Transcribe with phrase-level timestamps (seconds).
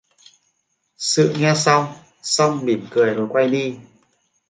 [0.97, 1.85] Sự nghe xong,
[2.21, 3.77] xong mỉm cười rồi quay đi